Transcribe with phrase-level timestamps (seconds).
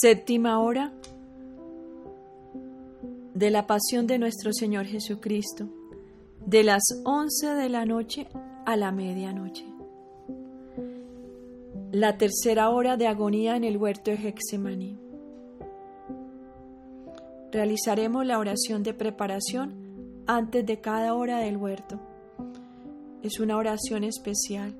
[0.00, 0.92] Séptima hora
[3.32, 5.68] de la pasión de nuestro Señor Jesucristo,
[6.44, 8.26] de las once de la noche
[8.66, 9.64] a la medianoche.
[11.92, 14.98] La tercera hora de agonía en el huerto de Hexemaní.
[17.50, 21.98] Realizaremos la oración de preparación antes de cada hora del huerto.
[23.22, 24.74] Es una oración especial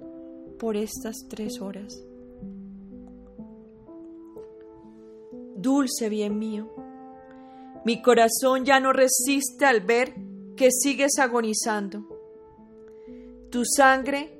[0.58, 2.02] por estas tres horas.
[5.58, 6.70] Dulce bien mío,
[7.86, 10.12] mi corazón ya no resiste al ver
[10.54, 12.04] que sigues agonizando.
[13.50, 14.38] Tu sangre,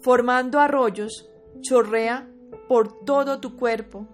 [0.00, 2.28] formando arroyos, chorrea
[2.68, 4.08] por todo tu cuerpo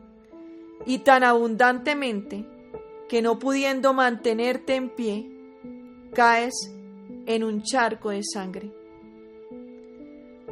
[0.85, 2.47] y tan abundantemente
[3.09, 5.31] que no pudiendo mantenerte en pie,
[6.13, 6.53] caes
[7.27, 8.75] en un charco de sangre.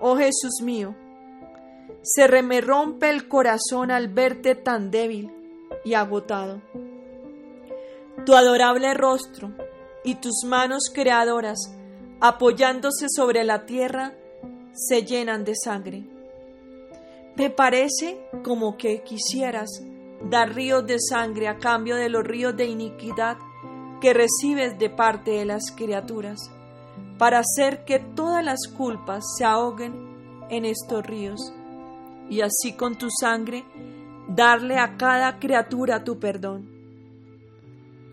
[0.00, 0.94] Oh Jesús mío,
[2.02, 5.39] se me rompe el corazón al verte tan débil
[5.84, 6.60] y agotado.
[8.24, 9.52] Tu adorable rostro
[10.04, 11.58] y tus manos creadoras,
[12.20, 14.14] apoyándose sobre la tierra,
[14.72, 16.04] se llenan de sangre.
[17.36, 19.82] Me parece como que quisieras
[20.28, 23.38] dar ríos de sangre a cambio de los ríos de iniquidad
[24.00, 26.50] que recibes de parte de las criaturas,
[27.18, 31.52] para hacer que todas las culpas se ahoguen en estos ríos,
[32.28, 33.64] y así con tu sangre
[34.34, 36.68] darle a cada criatura tu perdón.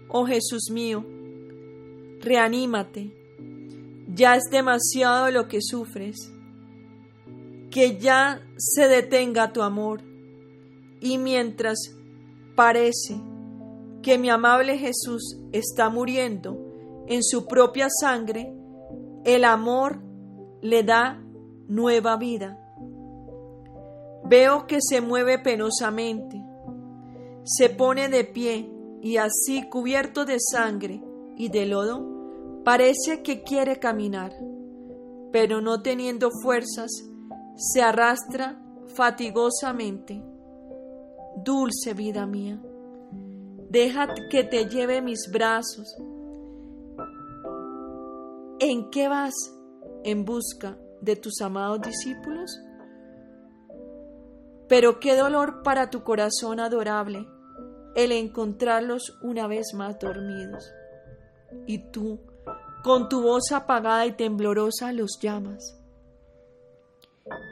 [0.10, 1.06] Oh Jesús mío,
[2.22, 3.14] reanímate,
[4.08, 6.34] ya es demasiado lo que sufres,
[7.70, 10.02] que ya se detenga tu amor,
[11.00, 11.96] y mientras
[12.56, 13.16] parece
[14.02, 16.58] que mi amable Jesús está muriendo
[17.08, 18.54] en su propia sangre,
[19.26, 20.00] el amor
[20.62, 21.22] le da
[21.68, 22.67] nueva vida.
[24.30, 26.44] Veo que se mueve penosamente,
[27.46, 28.70] se pone de pie
[29.02, 31.02] y así cubierto de sangre
[31.38, 34.34] y de lodo, parece que quiere caminar,
[35.32, 36.92] pero no teniendo fuerzas,
[37.56, 38.62] se arrastra
[38.96, 40.22] fatigosamente.
[41.38, 42.62] Dulce vida mía,
[43.70, 45.96] deja que te lleve mis brazos.
[48.60, 49.36] ¿En qué vas?
[50.04, 52.60] ¿En busca de tus amados discípulos?
[54.68, 57.28] Pero qué dolor para tu corazón adorable
[57.96, 60.72] el encontrarlos una vez más dormidos.
[61.66, 62.20] Y tú,
[62.84, 65.80] con tu voz apagada y temblorosa, los llamas.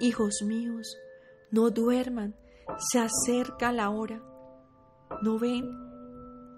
[0.02, 0.98] Hijos míos,
[1.52, 2.36] no duerman,
[2.92, 4.22] se acerca la hora.
[5.22, 5.72] ¿No ven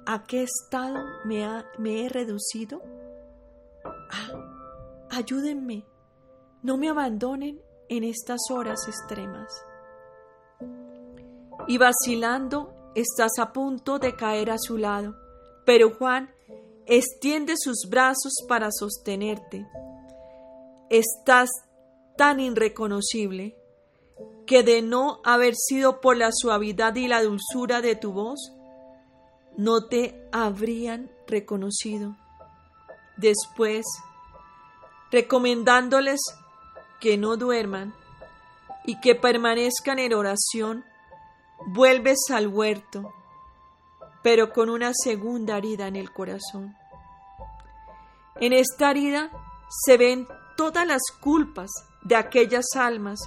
[0.05, 1.45] a qué estado me,
[1.85, 2.81] he reducido?
[4.11, 5.85] Ah, ayúdenme,
[6.63, 9.47] no me abandonen en estas horas extremas
[11.67, 15.15] y vacilando estás a punto de caer a su lado.
[15.65, 16.29] Pero Juan
[16.85, 19.67] extiende sus brazos para sostenerte.
[20.89, 21.49] Estás
[22.17, 23.55] tan irreconocible
[24.45, 28.53] que de no haber sido por la suavidad y la dulzura de tu voz,
[29.57, 32.15] no te habrían reconocido.
[33.17, 33.85] Después,
[35.11, 36.21] recomendándoles
[36.99, 37.93] que no duerman
[38.85, 40.85] y que permanezcan en oración,
[41.69, 43.13] Vuelves al huerto,
[44.23, 46.75] pero con una segunda herida en el corazón.
[48.39, 49.29] En esta herida
[49.85, 51.69] se ven todas las culpas
[52.03, 53.19] de aquellas almas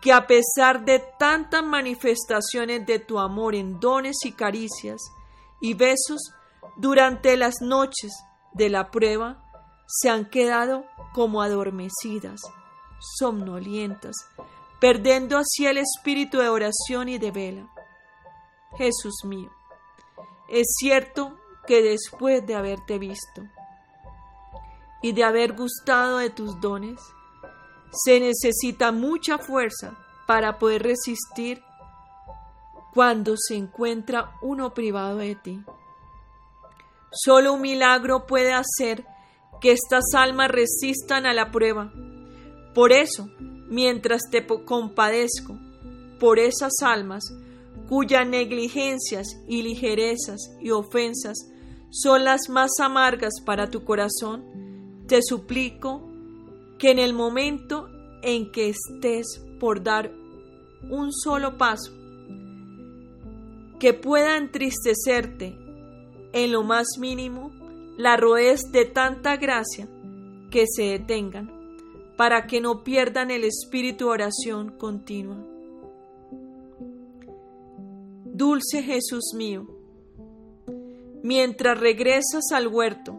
[0.00, 5.00] que a pesar de tantas manifestaciones de tu amor en dones y caricias
[5.60, 6.32] y besos
[6.76, 8.12] durante las noches
[8.54, 9.44] de la prueba,
[9.86, 12.40] se han quedado como adormecidas,
[13.18, 14.14] somnolientas,
[14.80, 17.73] perdiendo así el espíritu de oración y de vela.
[18.76, 19.50] Jesús mío,
[20.48, 23.42] es cierto que después de haberte visto
[25.02, 27.00] y de haber gustado de tus dones,
[27.92, 31.62] se necesita mucha fuerza para poder resistir
[32.92, 35.62] cuando se encuentra uno privado de ti.
[37.10, 39.06] Solo un milagro puede hacer
[39.60, 41.92] que estas almas resistan a la prueba.
[42.74, 43.28] Por eso,
[43.68, 45.58] mientras te compadezco
[46.18, 47.24] por esas almas
[47.88, 51.36] cuyas negligencias y ligerezas y ofensas
[51.90, 56.08] son las más amargas para tu corazón, te suplico
[56.78, 57.88] que en el momento
[58.22, 60.12] en que estés por dar
[60.90, 61.92] un solo paso,
[63.78, 65.56] que pueda entristecerte
[66.32, 67.52] en lo más mínimo,
[67.96, 69.88] la roez de tanta gracia
[70.50, 71.52] que se detengan
[72.16, 75.53] para que no pierdan el espíritu de oración continua.
[78.36, 79.64] Dulce Jesús mío,
[81.22, 83.14] mientras regresas al huerto,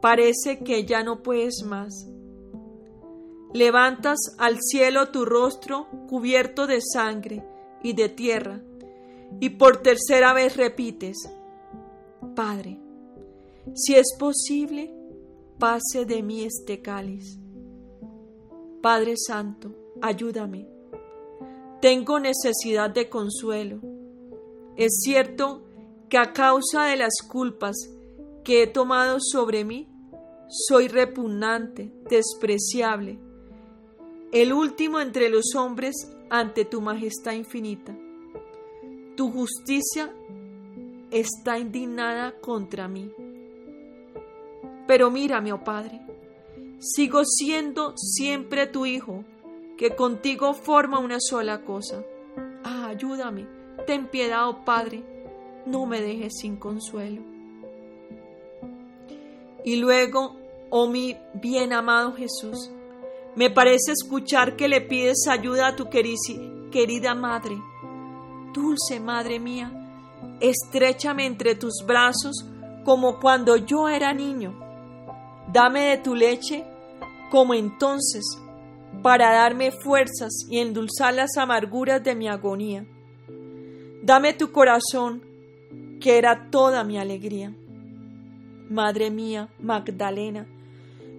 [0.00, 2.08] parece que ya no puedes más.
[3.52, 7.44] Levantas al cielo tu rostro cubierto de sangre
[7.82, 8.62] y de tierra,
[9.40, 11.18] y por tercera vez repites,
[12.34, 12.80] Padre,
[13.74, 14.90] si es posible,
[15.58, 17.38] pase de mí este cáliz.
[18.80, 20.66] Padre Santo, ayúdame.
[21.82, 23.99] Tengo necesidad de consuelo
[24.80, 25.62] es cierto
[26.08, 27.76] que a causa de las culpas
[28.42, 29.86] que he tomado sobre mí,
[30.48, 33.18] soy repugnante, despreciable,
[34.32, 37.94] el último entre los hombres ante tu majestad infinita.
[39.16, 40.14] Tu justicia
[41.10, 43.12] está indignada contra mí.
[44.86, 46.00] Pero mírame, oh Padre,
[46.78, 49.26] sigo siendo siempre tu Hijo,
[49.76, 52.02] que contigo forma una sola cosa.
[52.64, 55.02] Ah, ayúdame Ten piedad, oh Padre,
[55.66, 57.22] no me dejes sin consuelo.
[59.64, 60.36] Y luego,
[60.70, 62.70] oh mi bien amado Jesús,
[63.36, 67.56] me parece escuchar que le pides ayuda a tu querida madre.
[68.52, 69.70] Dulce madre mía,
[70.40, 72.44] estrechame entre tus brazos
[72.84, 74.58] como cuando yo era niño.
[75.52, 76.64] Dame de tu leche
[77.30, 78.24] como entonces,
[79.02, 82.84] para darme fuerzas y endulzar las amarguras de mi agonía.
[84.02, 85.22] Dame tu corazón,
[86.00, 87.54] que era toda mi alegría.
[88.70, 90.46] Madre mía, Magdalena,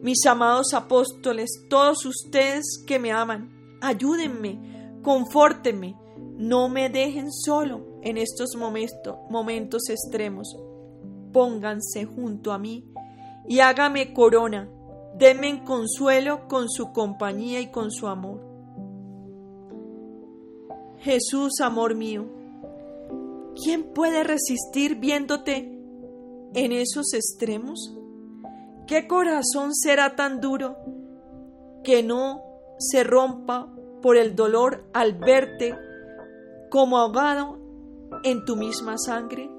[0.01, 5.95] mis amados apóstoles, todos ustedes que me aman, ayúdenme, confórtenme,
[6.37, 10.57] no me dejen solo en estos momentos, momentos extremos.
[11.31, 12.91] Pónganse junto a mí
[13.47, 14.67] y hágame corona,
[15.19, 18.41] denme consuelo con su compañía y con su amor.
[20.97, 22.40] Jesús, amor mío,
[23.56, 25.57] ¿Quién puede resistir viéndote
[26.53, 27.94] en esos extremos?
[28.88, 30.77] ¿Qué corazón será tan duro
[31.83, 32.42] que no
[32.77, 33.68] se rompa
[34.01, 35.75] por el dolor al verte
[36.69, 37.59] como ahogado
[38.24, 39.50] en tu misma sangre?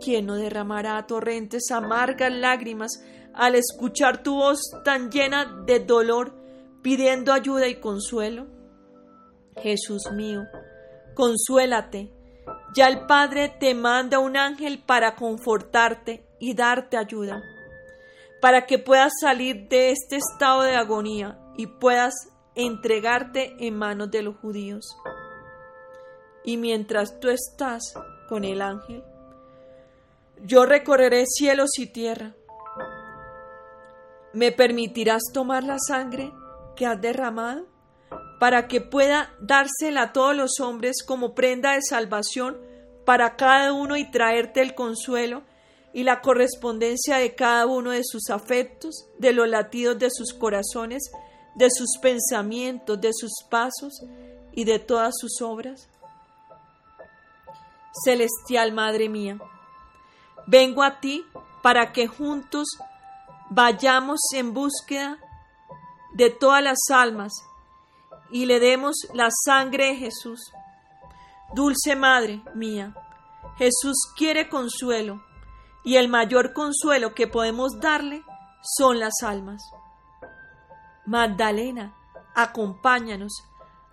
[0.00, 3.02] ¿Quién no derramará torrentes amargas lágrimas
[3.34, 6.34] al escuchar tu voz tan llena de dolor
[6.82, 8.46] pidiendo ayuda y consuelo?
[9.56, 10.42] Jesús mío,
[11.14, 12.17] consuélate
[12.74, 17.42] ya el Padre te manda un ángel para confortarte y darte ayuda,
[18.40, 22.14] para que puedas salir de este estado de agonía y puedas
[22.54, 24.96] entregarte en manos de los judíos.
[26.44, 27.94] Y mientras tú estás
[28.28, 29.02] con el ángel,
[30.44, 32.34] yo recorreré cielos y tierra.
[34.32, 36.32] ¿Me permitirás tomar la sangre
[36.76, 37.66] que has derramado?
[38.38, 42.56] Para que pueda dársela a todos los hombres como prenda de salvación
[43.04, 45.42] para cada uno y traerte el consuelo
[45.92, 51.10] y la correspondencia de cada uno de sus afectos, de los latidos de sus corazones,
[51.54, 54.02] de sus pensamientos, de sus pasos
[54.52, 55.88] y de todas sus obras?
[58.04, 59.38] Celestial Madre mía,
[60.46, 61.24] vengo a ti
[61.62, 62.68] para que juntos
[63.50, 65.18] vayamos en búsqueda
[66.14, 67.32] de todas las almas
[68.30, 70.52] y le demos la sangre de Jesús.
[71.54, 72.94] Dulce Madre mía,
[73.56, 75.22] Jesús quiere consuelo
[75.84, 78.22] y el mayor consuelo que podemos darle
[78.76, 79.62] son las almas.
[81.06, 81.94] Magdalena,
[82.34, 83.32] acompáñanos.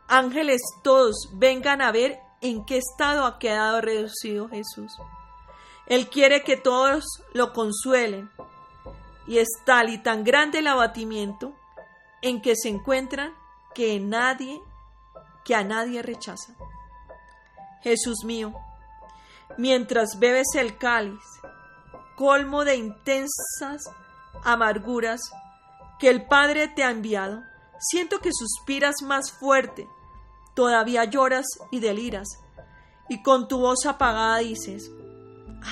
[0.07, 4.91] Ángeles todos, vengan a ver en qué estado ha quedado reducido Jesús.
[5.87, 8.29] Él quiere que todos lo consuelen.
[9.27, 11.53] Y es tal y tan grande el abatimiento
[12.21, 13.33] en que se encuentran
[13.75, 14.59] que nadie,
[15.43, 16.55] que a nadie rechaza.
[17.83, 18.53] Jesús mío,
[19.57, 21.21] mientras bebes el cáliz,
[22.15, 23.83] colmo de intensas
[24.43, 25.21] amarguras
[25.99, 27.43] que el Padre te ha enviado,
[27.79, 29.87] siento que suspiras más fuerte,
[30.55, 32.27] todavía lloras y deliras,
[33.09, 34.89] y con tu voz apagada dices,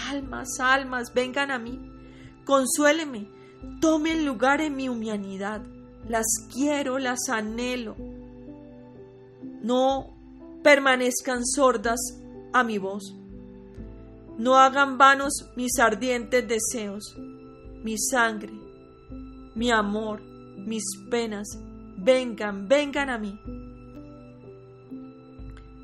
[0.10, 1.79] Almas, almas, vengan a mí,
[2.45, 3.29] consuéleme,
[3.79, 5.62] tomen lugar en mi humanidad,
[6.07, 7.95] las quiero, las anhelo.
[9.62, 10.13] No
[10.63, 12.00] permanezcan sordas
[12.53, 13.15] a mi voz.
[14.38, 17.15] No hagan vanos mis ardientes deseos,
[17.83, 18.51] mi sangre,
[19.55, 20.22] mi amor,
[20.57, 21.48] mis penas.
[21.95, 23.39] Vengan, vengan a mí.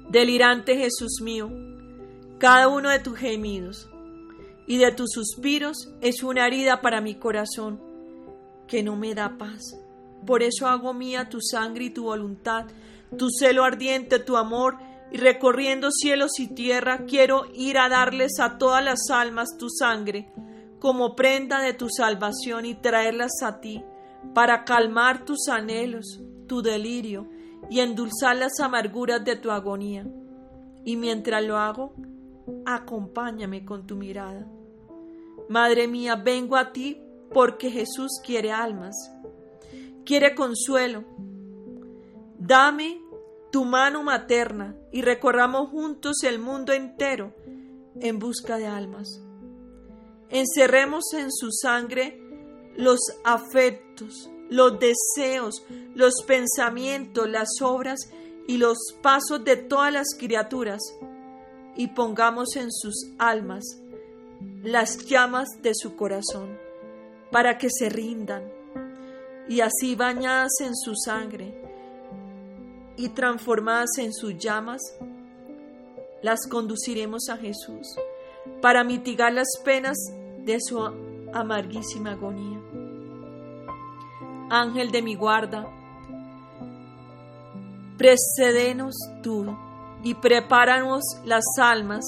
[0.10, 1.52] Delirante Jesús mío,
[2.40, 3.90] cada uno de tus gemidos
[4.66, 7.80] y de tus suspiros es una herida para mi corazón
[8.68, 9.62] que no me da paz.
[10.26, 12.66] Por eso hago mía tu sangre y tu voluntad,
[13.18, 14.78] tu celo ardiente, tu amor
[15.12, 20.32] y recorriendo cielos y tierra quiero ir a darles a todas las almas tu sangre
[20.80, 23.84] como prenda de tu salvación y traerlas a ti
[24.34, 27.28] para calmar tus anhelos, tu delirio
[27.70, 30.06] y endulzar las amarguras de tu agonía.
[30.86, 31.94] Y mientras lo hago,
[32.66, 34.48] acompáñame con tu mirada.
[35.50, 37.02] Madre mía, vengo a ti
[37.34, 38.96] porque Jesús quiere almas,
[40.06, 41.04] quiere consuelo.
[42.38, 43.02] Dame
[43.52, 47.34] tu mano materna y recorramos juntos el mundo entero
[48.00, 49.22] en busca de almas.
[50.30, 52.22] Encerremos en su sangre
[52.76, 55.66] los afectos, los deseos,
[55.96, 58.00] los pensamientos, las obras
[58.48, 60.80] y los pasos de todas las criaturas
[61.76, 63.64] y pongamos en sus almas
[64.64, 66.58] las llamas de su corazón
[67.32, 68.59] para que se rindan
[69.50, 71.54] y así bañadas en su sangre
[72.96, 74.82] y transformadas en sus llamas,
[76.22, 77.96] las conduciremos a Jesús
[78.62, 79.98] para mitigar las penas
[80.46, 80.80] de su
[81.34, 82.60] amarguísima agonía.
[84.52, 85.68] Ángel de mi guarda,
[87.98, 89.58] precedenos tú
[90.04, 92.04] y prepáranos las almas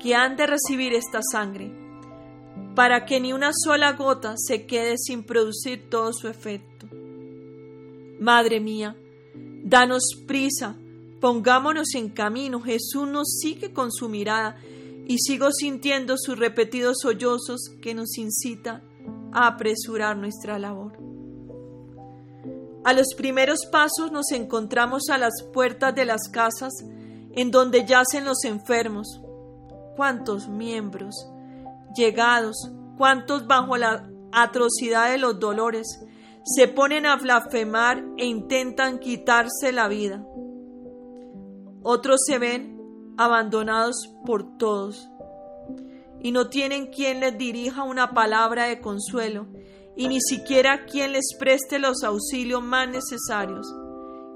[0.00, 1.83] que han de recibir esta sangre,
[2.74, 6.88] para que ni una sola gota se quede sin producir todo su efecto.
[8.20, 8.96] Madre mía,
[9.66, 10.76] Danos prisa,
[11.22, 12.60] pongámonos en camino.
[12.60, 14.58] Jesús nos sigue con su mirada
[15.06, 18.82] y sigo sintiendo sus repetidos sollozos que nos incita
[19.32, 20.98] a apresurar nuestra labor.
[22.84, 26.74] A los primeros pasos nos encontramos a las puertas de las casas
[27.32, 29.18] en donde yacen los enfermos.
[29.96, 31.26] ¿Cuántos miembros
[31.96, 32.70] llegados?
[32.96, 35.86] ¿Cuántos bajo la atrocidad de los dolores?
[36.44, 40.24] se ponen a blasfemar e intentan quitarse la vida.
[41.82, 42.78] Otros se ven
[43.16, 45.08] abandonados por todos
[46.20, 49.46] y no tienen quien les dirija una palabra de consuelo
[49.96, 53.66] y ni siquiera quien les preste los auxilios más necesarios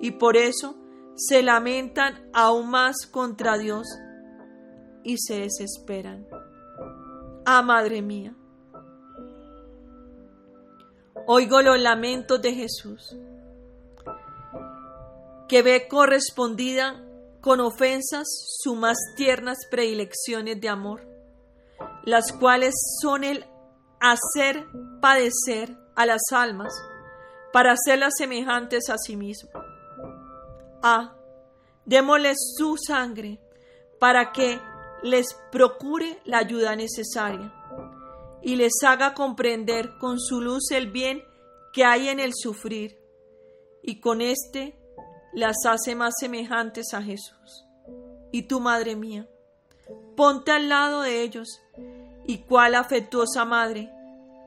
[0.00, 0.76] y por eso
[1.16, 3.86] se lamentan aún más contra Dios
[5.02, 6.26] y se desesperan.
[7.50, 8.34] Ah, Madre mía,
[11.26, 13.16] Oigo los lamentos de Jesús,
[15.48, 17.02] que ve correspondida
[17.40, 18.26] con ofensas
[18.58, 21.08] sus más tiernas predilecciones de amor,
[22.04, 23.46] las cuales son el
[23.98, 24.66] hacer
[25.00, 26.74] padecer a las almas
[27.50, 29.48] para hacerlas semejantes a sí mismo.
[30.82, 31.16] Ah,
[31.86, 33.40] démosles su sangre
[33.98, 34.60] para que
[35.02, 37.52] les procure la ayuda necesaria
[38.42, 41.22] y les haga comprender con su luz el bien
[41.72, 42.98] que hay en el sufrir,
[43.82, 44.78] y con éste
[45.32, 47.64] las hace más semejantes a Jesús.
[48.32, 49.28] Y tu Madre mía,
[50.16, 51.60] ponte al lado de ellos,
[52.26, 53.90] y cual afectuosa Madre,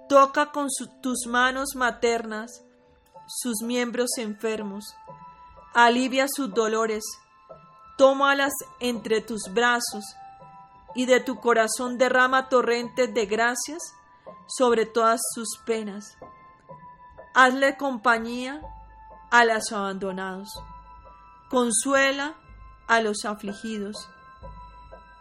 [0.10, 0.68] toca con
[1.02, 2.64] tus manos maternas
[3.28, 4.84] sus miembros enfermos,
[5.74, 7.04] alivia sus dolores,
[7.98, 10.04] tómalas entre tus brazos,
[10.96, 13.80] y de tu corazón derrama torrentes de gracias
[14.48, 16.18] sobre todas sus penas.
[17.34, 18.62] Hazle compañía
[19.30, 20.50] a los abandonados,
[21.50, 22.36] consuela
[22.88, 24.10] a los afligidos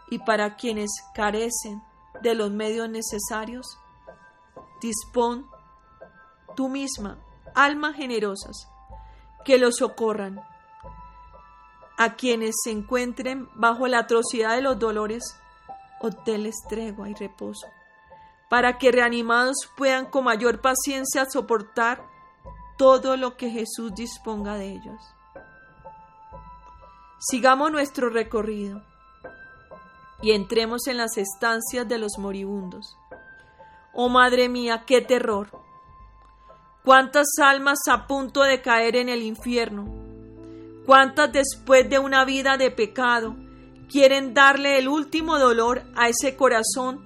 [0.09, 1.81] y para quienes carecen
[2.21, 3.77] de los medios necesarios,
[4.81, 5.49] dispón
[6.55, 7.17] tú misma
[7.55, 8.67] almas generosas
[9.45, 10.41] que los socorran.
[11.97, 15.23] A quienes se encuentren bajo la atrocidad de los dolores,
[16.01, 17.67] hoteles tregua y reposo,
[18.49, 22.03] para que reanimados puedan con mayor paciencia soportar
[22.77, 25.01] todo lo que Jesús disponga de ellos.
[27.19, 28.81] Sigamos nuestro recorrido
[30.21, 32.97] y entremos en las estancias de los moribundos.
[33.93, 35.49] Oh Madre mía, qué terror.
[36.83, 39.85] Cuántas almas a punto de caer en el infierno.
[40.85, 43.35] Cuántas después de una vida de pecado
[43.91, 47.01] quieren darle el último dolor a ese corazón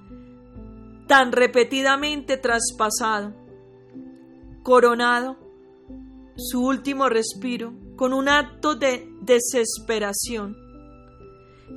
[1.08, 3.34] tan repetidamente traspasado,
[4.62, 5.36] coronado
[6.36, 10.56] su último respiro con un acto de desesperación.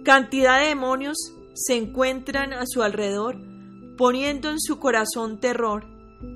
[0.04, 1.18] Cantidad de demonios
[1.56, 3.38] se encuentran a su alrededor,
[3.98, 5.86] poniendo en su corazón terror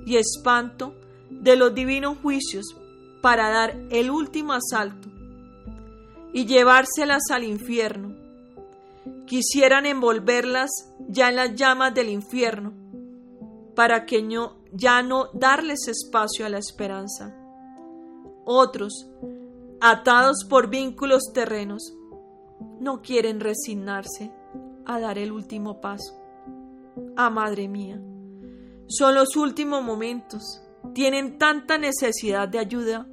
[0.05, 0.95] y espanto
[1.29, 2.75] de los divinos juicios
[3.21, 5.09] para dar el último asalto
[6.33, 8.22] y llevárselas al infierno
[9.25, 10.69] quisieran envolverlas
[11.07, 12.73] ya en las llamas del infierno,
[13.75, 14.27] para que
[14.71, 17.35] ya no darles espacio a la esperanza.
[18.45, 19.09] Otros,
[19.81, 21.93] atados por vínculos terrenos,
[22.79, 24.31] no quieren resignarse
[24.85, 26.19] a dar el último paso.
[27.15, 28.01] Ah, Madre mía,
[28.87, 30.61] son los últimos momentos,
[30.93, 33.07] tienen tanta necesidad de ayuda.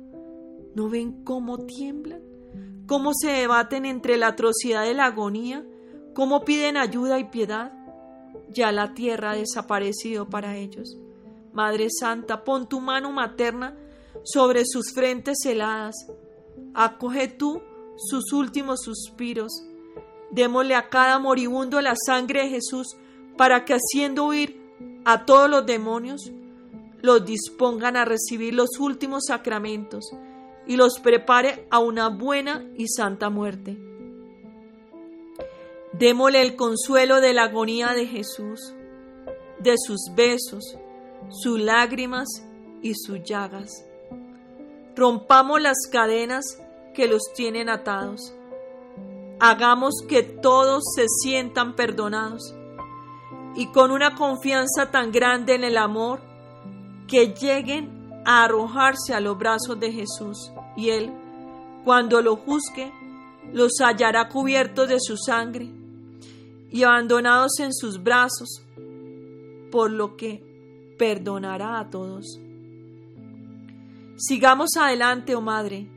[0.75, 2.23] ¿No ven cómo tiemblan?
[2.87, 5.65] ¿Cómo se debaten entre la atrocidad de la agonía?
[6.21, 7.73] ¿Cómo piden ayuda y piedad?
[8.50, 10.99] Ya la tierra ha desaparecido para ellos.
[11.55, 13.75] Madre Santa, pon tu mano materna
[14.23, 15.95] sobre sus frentes heladas.
[16.75, 17.62] Acoge tú
[17.97, 19.65] sus últimos suspiros.
[20.31, 22.99] Démosle a cada moribundo la sangre de Jesús
[23.39, 24.61] para que haciendo huir
[25.07, 26.31] a todos los demonios,
[27.00, 30.12] los dispongan a recibir los últimos sacramentos
[30.67, 33.90] y los prepare a una buena y santa muerte.
[35.93, 38.75] Démosle el consuelo de la agonía de Jesús,
[39.59, 40.77] de sus besos,
[41.31, 42.29] sus lágrimas
[42.81, 43.85] y sus llagas.
[44.95, 46.45] Rompamos las cadenas
[46.95, 48.33] que los tienen atados.
[49.41, 52.55] Hagamos que todos se sientan perdonados
[53.57, 56.21] y con una confianza tan grande en el amor
[57.09, 61.11] que lleguen a arrojarse a los brazos de Jesús y Él,
[61.85, 62.93] cuando lo juzgue,
[63.53, 65.80] los hallará cubiertos de su sangre
[66.71, 68.62] y abandonados en sus brazos,
[69.71, 70.43] por lo que
[70.99, 72.41] perdonará a todos.
[74.17, 75.89] Sigamos adelante, oh Madre,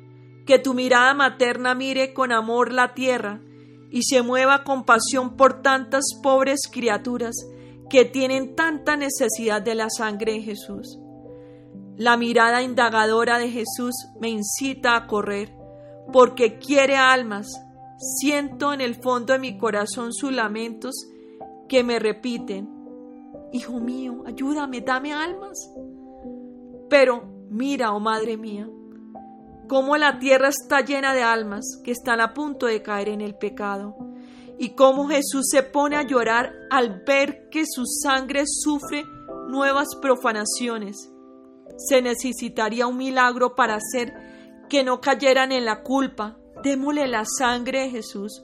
[0.46, 3.42] que tu mirada materna mire con amor la tierra
[3.92, 7.36] y se mueva con pasión por tantas pobres criaturas
[7.90, 10.98] que tienen tanta necesidad de la sangre de Jesús.
[11.96, 15.54] La mirada indagadora de Jesús me incita a correr,
[16.12, 17.48] porque quiere almas.
[18.04, 21.08] Siento en el fondo de mi corazón sus lamentos
[21.70, 22.68] que me repiten,
[23.54, 25.72] Hijo mío, ayúdame, dame almas.
[26.90, 28.68] Pero mira, oh Madre mía,
[29.70, 33.36] cómo la tierra está llena de almas que están a punto de caer en el
[33.36, 33.96] pecado,
[34.58, 39.06] y cómo Jesús se pone a llorar al ver que su sangre sufre
[39.50, 41.12] nuevas profanaciones.
[41.78, 44.14] Se necesitaría un milagro para hacer
[44.68, 46.40] que no cayeran en la culpa.
[46.64, 48.42] Démosle la sangre de Jesús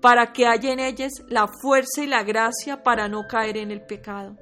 [0.00, 3.82] para que haya en ellas la fuerza y la gracia para no caer en el
[3.82, 4.36] pecado.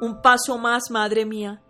[0.00, 1.62] Un paso más, Madre mía.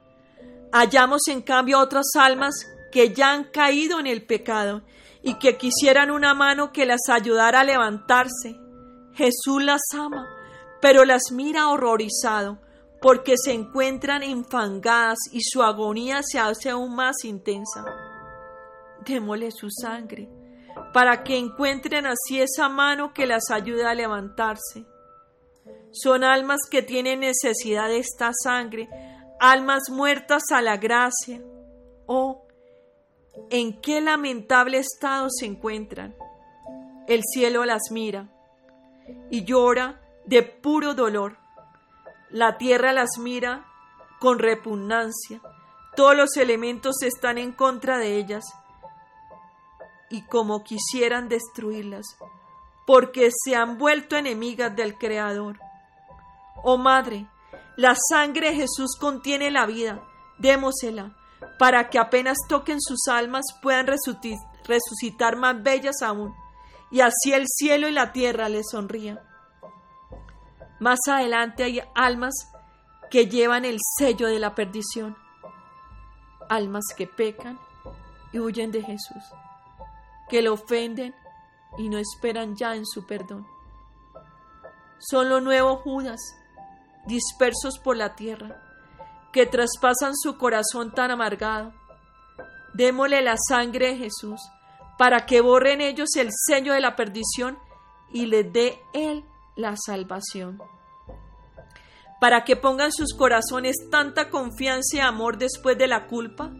[0.72, 2.54] Hallamos en cambio otras almas
[2.90, 4.82] que ya han caído en el pecado
[5.22, 8.56] y que quisieran una mano que las ayudara a levantarse.
[9.14, 10.26] Jesús las ama,
[10.80, 12.58] pero las mira horrorizado
[13.00, 17.84] porque se encuentran enfangadas y su agonía se hace aún más intensa.
[19.06, 20.28] Démosle su sangre
[20.92, 24.84] para que encuentren así esa mano que las ayude a levantarse.
[25.92, 28.88] Son almas que tienen necesidad de esta sangre,
[29.40, 31.40] almas muertas a la gracia.
[32.06, 32.46] Oh,
[33.50, 36.14] en qué lamentable estado se encuentran.
[37.06, 38.28] El cielo las mira
[39.30, 41.38] y llora de puro dolor.
[42.30, 43.66] La tierra las mira
[44.18, 45.40] con repugnancia.
[45.94, 48.44] Todos los elementos están en contra de ellas
[50.10, 52.06] y como quisieran destruirlas,
[52.86, 55.58] porque se han vuelto enemigas del Creador.
[56.62, 57.26] Oh Madre,
[57.76, 60.02] la sangre de Jesús contiene la vida,
[60.38, 61.16] démosela,
[61.58, 66.34] para que apenas toquen sus almas puedan resucitar más bellas aún,
[66.90, 69.20] y así el cielo y la tierra les sonrían.
[70.78, 72.34] Más adelante hay almas
[73.10, 75.16] que llevan el sello de la perdición,
[76.48, 77.58] almas que pecan
[78.32, 79.22] y huyen de Jesús
[80.28, 81.14] que lo ofenden
[81.78, 83.46] y no esperan ya en su perdón.
[84.98, 86.20] Son los nuevos Judas,
[87.06, 88.62] dispersos por la tierra,
[89.32, 91.72] que traspasan su corazón tan amargado.
[92.74, 94.40] Démosle la sangre de Jesús
[94.98, 97.58] para que borren ellos el sello de la perdición
[98.12, 100.58] y les dé Él la salvación.
[102.20, 106.50] Para que pongan sus corazones tanta confianza y amor después de la culpa,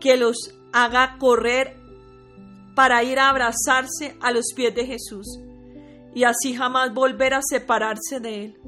[0.00, 1.81] que los haga correr
[2.74, 5.26] para ir a abrazarse a los pies de Jesús
[6.14, 8.58] y así jamás volver a separarse de Él.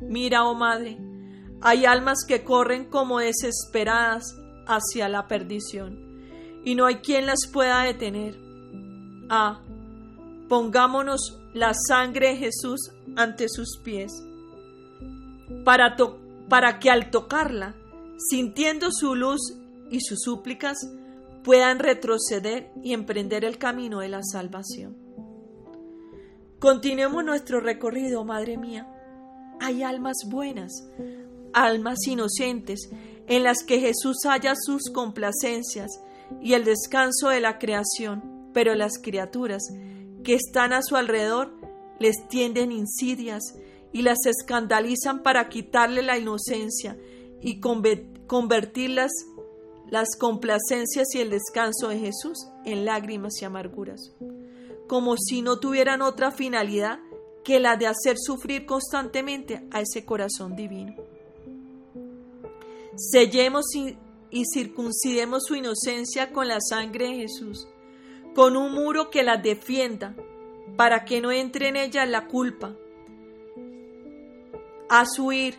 [0.00, 0.98] Mira, oh Madre,
[1.60, 4.34] hay almas que corren como desesperadas
[4.66, 6.10] hacia la perdición
[6.64, 8.36] y no hay quien las pueda detener.
[9.28, 9.62] Ah,
[10.48, 14.12] pongámonos la sangre de Jesús ante sus pies
[15.64, 15.96] para,
[16.48, 17.74] para que al tocarla,
[18.18, 19.40] sintiendo su luz
[19.90, 20.78] y sus súplicas,
[21.42, 24.96] puedan retroceder y emprender el camino de la salvación.
[26.58, 28.86] Continuemos nuestro recorrido, Madre mía.
[29.60, 30.86] Hay almas buenas,
[31.52, 32.90] almas inocentes,
[33.26, 36.00] en las que Jesús halla sus complacencias
[36.42, 39.62] y el descanso de la creación, pero las criaturas
[40.24, 41.54] que están a su alrededor
[41.98, 43.42] les tienden insidias
[43.92, 46.96] y las escandalizan para quitarle la inocencia
[47.40, 49.12] y convertirlas
[49.90, 54.12] las complacencias y el descanso de Jesús en lágrimas y amarguras,
[54.86, 57.00] como si no tuvieran otra finalidad
[57.44, 60.94] que la de hacer sufrir constantemente a ese corazón divino.
[62.96, 63.96] Sellemos y,
[64.54, 67.66] circuncidemos su inocencia con la sangre de Jesús,
[68.34, 70.14] con un muro que la defienda,
[70.76, 72.76] para que no entre en ella la culpa.
[74.88, 75.56] A su ir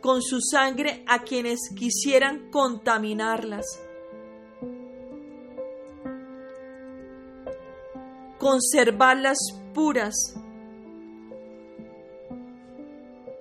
[0.00, 3.66] con su sangre a quienes quisieran contaminarlas.
[8.38, 9.38] Conservarlas
[9.74, 10.34] puras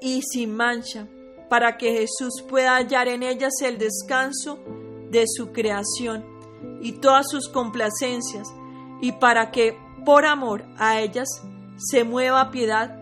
[0.01, 1.07] y sin mancha,
[1.49, 4.59] para que Jesús pueda hallar en ellas el descanso
[5.09, 6.23] de su creación
[6.81, 8.47] y todas sus complacencias,
[9.01, 11.27] y para que por amor a ellas
[11.77, 12.95] se mueva piedad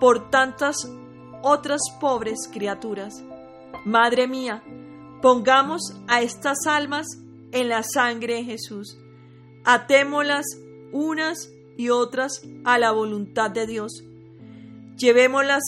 [0.00, 0.88] por tantas
[1.44, 3.22] otras pobres criaturas.
[3.84, 4.62] Madre mía,
[5.20, 7.06] pongamos a estas almas
[7.52, 8.98] en la sangre de Jesús.
[9.64, 10.46] Atémoslas
[10.92, 14.02] unas y otras a la voluntad de Dios.
[14.96, 15.62] Llevémoslas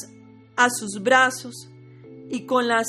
[0.57, 1.69] a sus brazos
[2.31, 2.87] y con las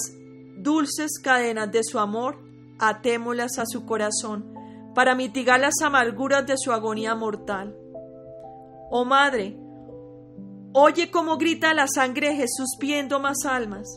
[0.57, 2.37] dulces cadenas de su amor,
[2.79, 4.53] atémoslas a su corazón
[4.95, 7.75] para mitigar las amarguras de su agonía mortal.
[8.89, 9.57] Oh Madre,
[10.73, 13.87] Oye cómo grita la sangre de Jesús pidiendo más almas.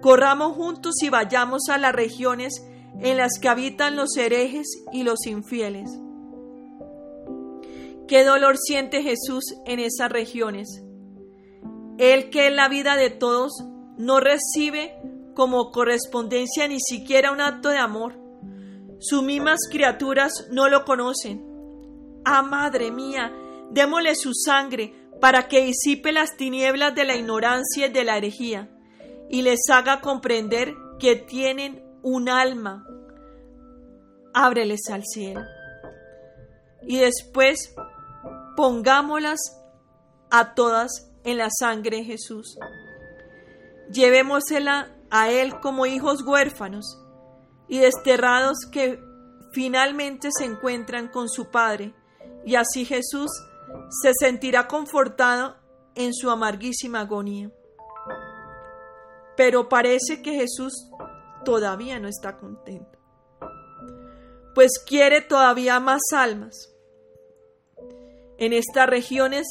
[0.00, 2.66] Corramos juntos y vayamos a las regiones
[3.00, 5.90] en las que habitan los herejes y los infieles.
[8.08, 10.82] Qué dolor siente Jesús en esas regiones.
[11.98, 13.52] Él que en la vida de todos
[13.98, 14.96] no recibe
[15.34, 18.18] como correspondencia ni siquiera un acto de amor.
[18.98, 21.44] Sus mismas criaturas no lo conocen.
[22.24, 23.32] Ah, Madre mía,
[23.70, 28.70] démosle su sangre para que disipe las tinieblas de la ignorancia y de la herejía,
[29.28, 32.86] y les haga comprender que tienen un alma.
[34.32, 35.42] Ábreles al cielo.
[36.82, 37.74] Y después
[38.56, 39.40] pongámoslas
[40.30, 42.58] a todas en la sangre de Jesús.
[43.92, 46.98] Llevémosela a Él como hijos huérfanos
[47.68, 49.00] y desterrados que
[49.52, 51.94] finalmente se encuentran con su Padre,
[52.46, 53.30] y así Jesús
[53.90, 55.56] se sentirá confortado
[55.94, 57.50] en su amarguísima agonía.
[59.36, 60.90] Pero parece que Jesús
[61.44, 62.98] todavía no está contento,
[64.54, 66.74] pues quiere todavía más almas.
[68.38, 69.46] En estas regiones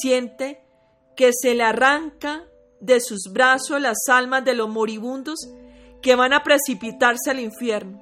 [0.00, 0.64] siente
[1.16, 2.48] que se le arranca
[2.80, 5.38] de sus brazos las almas de los moribundos
[6.02, 8.00] que van a precipitarse al infierno.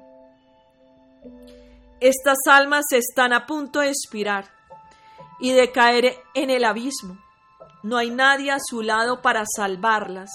[1.99, 4.52] Estas almas están a punto de expirar
[5.43, 7.17] y de caer en el abismo.
[7.83, 10.31] No hay nadie a su lado para salvarlas.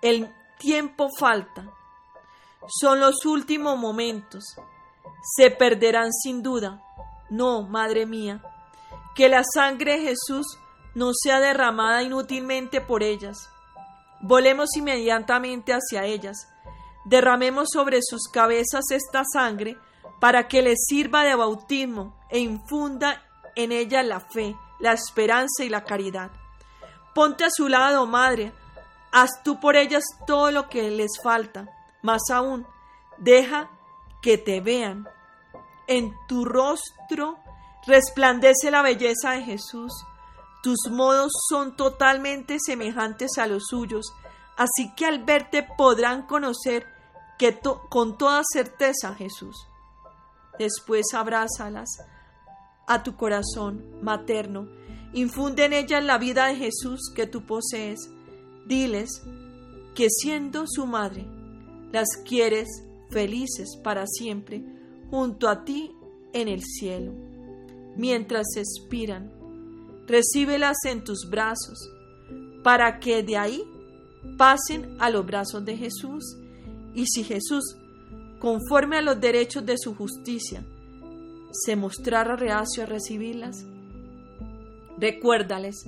[0.00, 1.70] El tiempo falta.
[2.66, 4.56] Son los últimos momentos.
[5.36, 6.82] Se perderán sin duda.
[7.28, 8.42] No, Madre mía,
[9.14, 10.46] que la sangre de Jesús
[10.94, 13.50] no sea derramada inútilmente por ellas.
[14.22, 16.48] Volemos inmediatamente hacia ellas.
[17.04, 19.76] Derramemos sobre sus cabezas esta sangre
[20.20, 23.27] para que les sirva de bautismo e infunda
[23.58, 26.30] en ella la fe, la esperanza y la caridad.
[27.12, 28.52] Ponte a su lado, Madre,
[29.10, 31.68] haz tú por ellas todo lo que les falta.
[32.00, 32.64] Más aún,
[33.18, 33.68] deja
[34.22, 35.08] que te vean.
[35.88, 37.36] En tu rostro
[37.84, 39.92] resplandece la belleza de Jesús.
[40.62, 44.14] Tus modos son totalmente semejantes a los suyos,
[44.56, 46.86] así que al verte podrán conocer
[47.40, 49.66] que con toda certeza Jesús.
[50.60, 51.88] Después abrázalas
[52.88, 54.68] a tu corazón materno.
[55.12, 58.10] Infunde en ellas la vida de Jesús que tú posees.
[58.66, 59.22] Diles
[59.94, 61.26] que siendo su madre,
[61.92, 62.68] las quieres
[63.10, 64.64] felices para siempre
[65.10, 65.92] junto a ti
[66.32, 67.12] en el cielo.
[67.96, 69.32] Mientras expiran,
[70.06, 71.78] recíbelas en tus brazos,
[72.62, 73.62] para que de ahí
[74.36, 76.36] pasen a los brazos de Jesús.
[76.94, 77.76] Y si Jesús,
[78.40, 80.64] conforme a los derechos de su justicia,
[81.50, 83.64] se mostrara reacio a recibirlas?
[84.98, 85.84] Recuérdales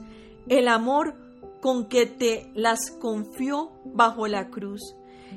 [0.48, 1.14] el amor
[1.60, 4.80] con que te las confió bajo la cruz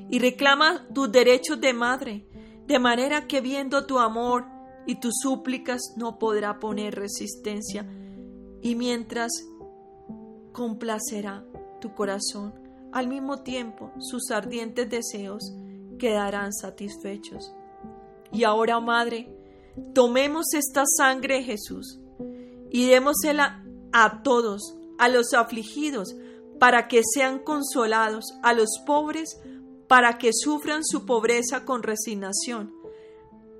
[0.09, 2.25] y reclama tus derechos de madre,
[2.65, 4.45] de manera que viendo tu amor
[4.86, 7.86] y tus súplicas no podrá poner resistencia
[8.62, 9.31] y mientras
[10.51, 11.43] complacerá
[11.81, 12.53] tu corazón,
[12.93, 15.53] al mismo tiempo sus ardientes deseos
[15.99, 17.53] quedarán satisfechos.
[18.31, 19.33] Y ahora, Madre,
[19.93, 21.99] tomemos esta sangre Jesús
[22.69, 26.15] y démosela a todos, a los afligidos,
[26.59, 29.39] para que sean consolados, a los pobres,
[29.88, 32.73] para que sufran su pobreza con resignación,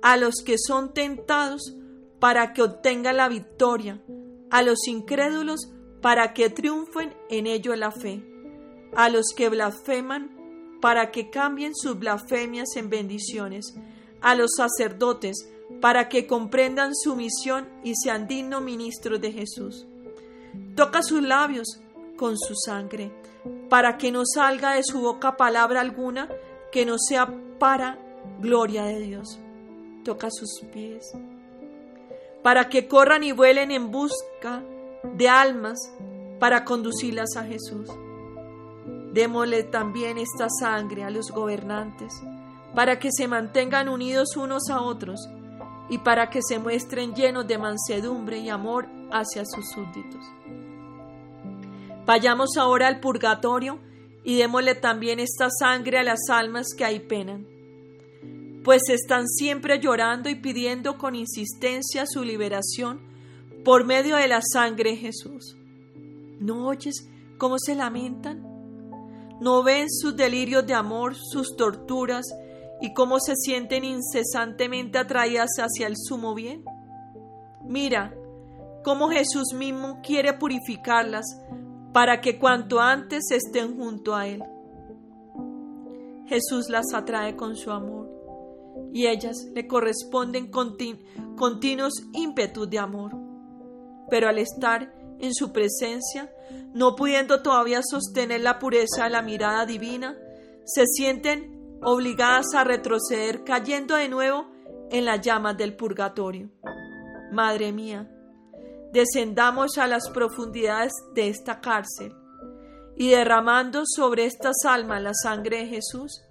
[0.02, 1.76] a los que son tentados,
[2.18, 4.02] para que obtengan la victoria,
[4.50, 5.68] a los incrédulos,
[6.00, 8.22] para que triunfen en ello la fe,
[8.96, 13.74] a los que blasfeman, para que cambien sus blasfemias en bendiciones,
[14.20, 15.48] a los sacerdotes,
[15.80, 19.86] para que comprendan su misión y sean dignos ministros de Jesús.
[20.74, 21.80] Toca sus labios
[22.16, 23.12] con su sangre,
[23.68, 26.28] para que no salga de su boca palabra alguna
[26.72, 27.98] que no sea para
[28.40, 29.38] gloria de Dios.
[30.04, 31.12] Toca sus pies,
[32.42, 34.62] para que corran y vuelen en busca
[35.02, 35.78] de almas
[36.38, 37.88] para conducirlas a Jesús.
[39.12, 42.12] Démosle también esta sangre a los gobernantes,
[42.74, 45.28] para que se mantengan unidos unos a otros
[45.88, 50.24] y para que se muestren llenos de mansedumbre y amor hacia sus súbditos.
[52.06, 53.78] Vayamos ahora al purgatorio
[54.24, 57.46] y démosle también esta sangre a las almas que ahí penan,
[58.62, 63.00] pues están siempre llorando y pidiendo con insistencia su liberación
[63.64, 65.56] por medio de la sangre de Jesús.
[66.40, 68.42] ¿No oyes cómo se lamentan?
[69.40, 72.24] ¿No ven sus delirios de amor, sus torturas
[72.84, 76.62] y cómo se sienten incesantemente atraídas hacia el sumo bien?
[77.64, 78.14] Mira
[78.84, 81.24] cómo Jesús mismo quiere purificarlas
[81.94, 84.42] para que cuanto antes estén junto a Él.
[86.26, 88.10] Jesús las atrae con su amor
[88.92, 93.12] y ellas le corresponden continuos ímpetus de amor.
[94.10, 96.30] Pero al estar en su presencia,
[96.74, 100.18] no pudiendo todavía sostener la pureza de la mirada divina,
[100.66, 101.53] se sienten
[101.84, 104.46] obligadas a retroceder cayendo de nuevo
[104.90, 106.50] en las llamas del purgatorio.
[107.30, 108.10] Madre mía,
[108.92, 112.14] descendamos a las profundidades de esta cárcel
[112.96, 116.22] y derramando sobre estas almas la sangre de Jesús,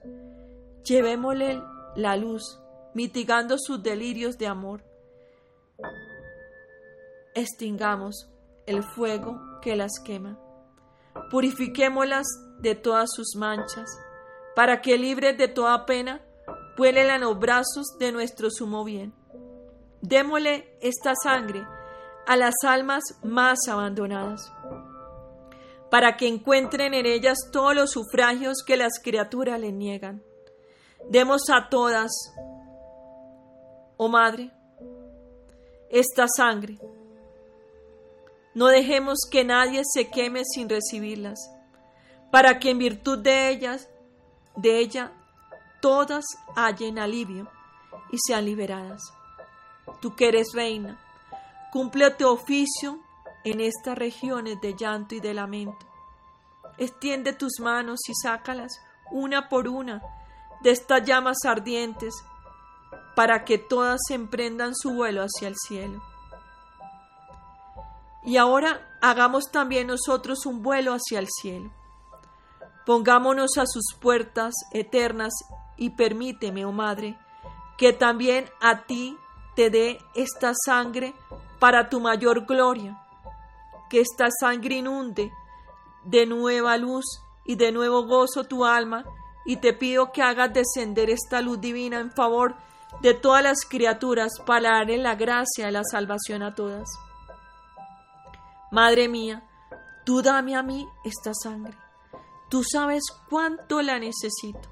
[0.84, 1.62] llevémosle
[1.96, 2.60] la luz,
[2.94, 4.84] mitigando sus delirios de amor.
[7.36, 8.30] Extingamos
[8.66, 10.40] el fuego que las quema.
[11.30, 12.26] Purifiquémoslas
[12.60, 13.90] de todas sus manchas,
[14.56, 16.22] para que libres de toda pena,
[16.78, 19.14] vuelen a los brazos de nuestro sumo bien.
[20.02, 21.66] Démosle esta sangre
[22.26, 24.52] a las almas más abandonadas,
[25.90, 30.24] para que encuentren en ellas todos los sufragios que las criaturas le niegan.
[31.10, 32.12] Demos a todas,
[33.98, 34.52] oh Madre,
[35.90, 36.80] esta sangre.
[38.56, 41.40] No dejemos que nadie se queme sin recibirlas,
[42.32, 43.90] para que en virtud de ellas,
[44.56, 45.12] de ella,
[45.82, 47.48] todas hallen alivio
[48.12, 49.02] y sean liberadas.
[50.02, 51.00] Tú que eres reina,
[51.74, 53.00] Cumple tu oficio
[53.44, 55.88] en estas regiones de llanto y de lamento.
[56.78, 60.00] Extiende tus manos y sácalas una por una
[60.62, 62.14] de estas llamas ardientes
[63.16, 66.00] para que todas emprendan su vuelo hacia el cielo.
[68.24, 71.74] Y ahora hagamos también nosotros un vuelo hacia el cielo.
[72.86, 75.34] Pongámonos a sus puertas eternas
[75.78, 77.18] y permíteme, oh Madre,
[77.78, 79.18] que también a ti
[79.56, 81.14] te dé esta sangre
[81.60, 83.00] para tu mayor gloria.
[83.90, 85.32] Que esta sangre inunde
[86.04, 87.06] de nueva luz
[87.46, 89.04] y de nuevo gozo tu alma,
[89.46, 92.56] y te pido que hagas descender esta luz divina en favor
[93.02, 96.88] de todas las criaturas para darle la gracia de la salvación a todas.
[98.72, 99.44] Madre mía,
[100.06, 101.78] tú dame a mí esta sangre.
[102.54, 104.70] Tú sabes cuánto la necesito.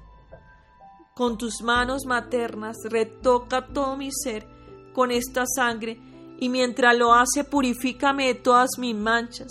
[1.16, 4.46] Con tus manos maternas retoca todo mi ser
[4.94, 5.98] con esta sangre
[6.38, 9.48] y mientras lo hace purifícame de todas mis manchas,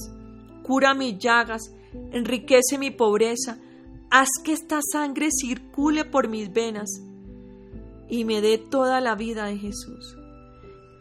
[0.64, 1.76] cura mis llagas,
[2.14, 3.60] enriquece mi pobreza,
[4.10, 6.90] haz que esta sangre circule por mis venas
[8.08, 10.16] y me dé toda la vida de Jesús,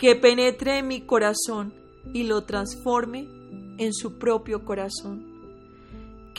[0.01, 1.75] que penetre en mi corazón
[2.12, 3.29] y lo transforme
[3.79, 5.30] en su propio corazón,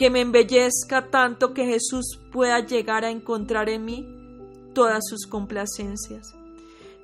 [0.02, 4.04] que me embellezca tanto que Jesús pueda llegar a encontrar en mí
[4.74, 6.34] todas sus complacencias.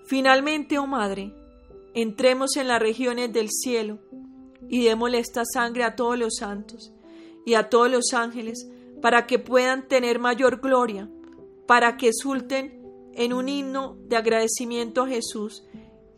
[0.05, 1.33] Finalmente, oh Madre,
[1.95, 4.01] entremos en las regiones del cielo
[4.69, 6.93] y démosle esta sangre a todos los santos
[7.47, 8.69] y a todos los ángeles
[9.01, 11.09] para que puedan tener mayor gloria,
[11.69, 12.83] para que sulten
[13.15, 15.63] en un himno de agradecimiento a Jesús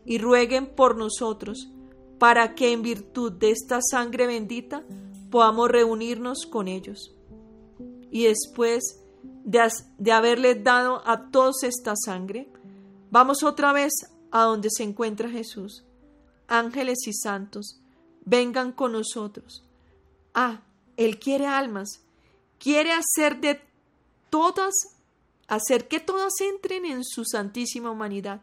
[0.03, 1.69] y rueguen por nosotros,
[2.17, 4.83] para que en virtud de esta sangre bendita
[5.31, 7.15] podamos reunirnos con ellos.
[8.11, 9.67] Y después de,
[9.97, 12.51] de haberles dado a todos esta sangre,
[13.09, 13.93] vamos otra vez
[14.29, 15.83] a donde se encuentra Jesús.
[16.47, 17.79] Ángeles y santos,
[18.25, 19.63] vengan con nosotros.
[20.33, 20.61] Ah,
[20.97, 22.03] Él quiere almas,
[22.59, 23.61] quiere hacer de
[24.29, 24.73] todas,
[25.47, 28.41] hacer que todas entren en su santísima humanidad,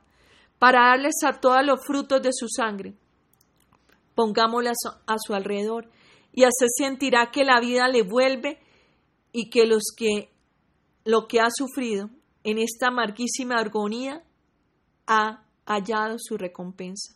[0.58, 2.94] para darles a todas los frutos de su sangre.
[4.14, 5.88] Pongámoslas a su alrededor
[6.32, 8.58] y así sentirá que la vida le vuelve
[9.32, 10.30] y que los que
[11.04, 12.10] lo que ha sufrido
[12.44, 14.22] en esta amarguísima agonía
[15.06, 17.14] ha hallado su recompensa.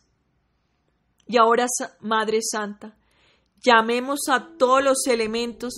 [1.27, 1.67] Y ahora,
[2.01, 2.97] Madre Santa,
[3.63, 5.73] llamemos a todos los elementos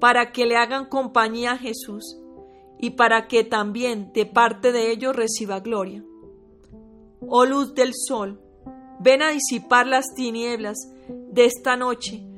[0.00, 2.18] para que le hagan compañía a Jesús
[2.78, 6.04] y para que también de parte de ellos reciba gloria.
[7.26, 8.40] Oh luz del sol,
[9.00, 10.76] ven a disipar las tinieblas
[11.08, 12.33] de esta noche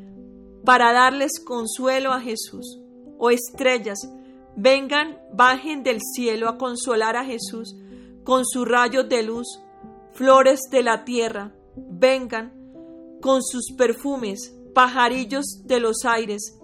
[0.67, 2.81] para darles consuelo a Jesús.
[3.19, 4.01] Oh estrellas,
[4.57, 7.77] vengan, bajen del cielo a consolar a Jesús
[8.25, 9.47] con sus rayos de luz.
[10.13, 12.53] Flores de la tierra, vengan
[13.23, 16.59] con sus perfumes, pajarillos de los aires,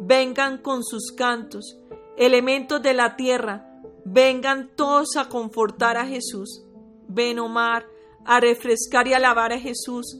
[0.00, 1.78] vengan con sus cantos,
[2.16, 6.64] elementos de la tierra, vengan todos a confortar a Jesús.
[7.06, 7.86] Ven, Omar,
[8.24, 10.18] a refrescar y alabar a Jesús.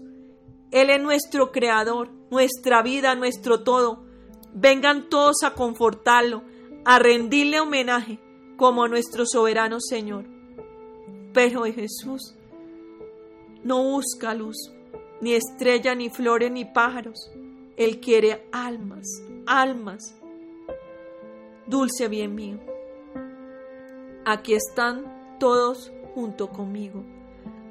[0.70, 4.04] Él es nuestro creador, nuestra vida, nuestro todo.
[4.52, 6.42] Vengan todos a confortarlo,
[6.84, 8.18] a rendirle homenaje
[8.56, 10.24] como nuestro soberano Señor.
[11.32, 12.34] Pero Jesús
[13.64, 14.56] no busca luz,
[15.20, 17.30] ni estrella, ni flores, ni pájaros.
[17.76, 19.06] Él quiere almas,
[19.46, 20.14] almas.
[21.66, 22.58] Dulce bien mío,
[24.24, 27.02] aquí están todos junto conmigo.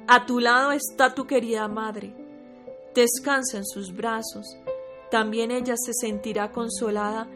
[0.06, 2.23] A tu lado está tu querida madre
[2.94, 4.46] descansa en sus brazos,
[5.10, 7.28] también ella se sentirá consolada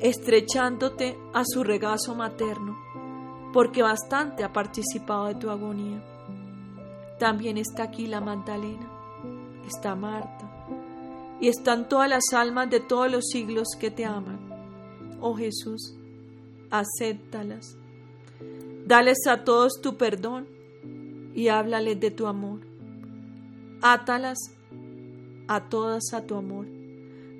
[0.00, 2.78] estrechándote a su regazo materno,
[3.52, 6.02] porque bastante ha participado de tu agonía.
[7.18, 8.88] También está aquí la Magdalena,
[9.66, 10.48] está Marta,
[11.40, 14.38] y están todas las almas de todos los siglos que te aman.
[15.20, 15.96] Oh Jesús,
[16.70, 17.76] acéptalas.
[18.86, 20.46] Dales a todos tu perdón
[21.34, 22.60] y háblales de tu amor.
[23.82, 24.38] Átalas
[25.48, 26.66] a todas a tu amor,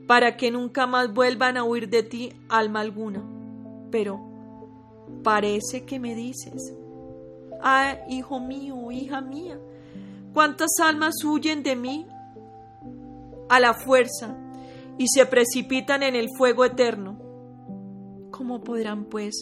[0.07, 3.23] para que nunca más vuelvan a huir de ti alma alguna.
[3.91, 4.21] Pero
[5.23, 6.75] parece que me dices,
[7.63, 9.59] ah, hijo mío, hija mía,
[10.33, 12.07] cuántas almas huyen de mí
[13.49, 14.37] a la fuerza
[14.97, 17.19] y se precipitan en el fuego eterno.
[18.31, 19.35] ¿Cómo podrán, pues,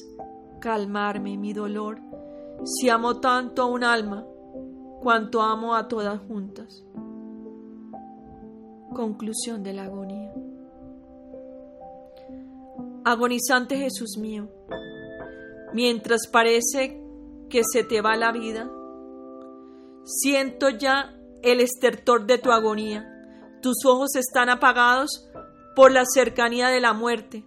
[0.60, 2.00] calmarme mi dolor
[2.64, 4.24] si amo tanto a un alma
[5.00, 6.84] cuanto amo a todas juntas?
[8.96, 10.32] Conclusión de la agonía.
[13.04, 14.48] Agonizante Jesús mío,
[15.74, 16.98] mientras parece
[17.50, 18.70] que se te va la vida,
[20.02, 23.06] siento ya el estertor de tu agonía.
[23.60, 25.28] Tus ojos están apagados
[25.74, 27.44] por la cercanía de la muerte.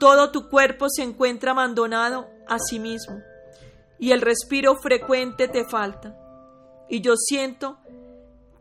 [0.00, 3.18] Todo tu cuerpo se encuentra abandonado a sí mismo
[3.98, 6.16] y el respiro frecuente te falta.
[6.88, 7.76] Y yo siento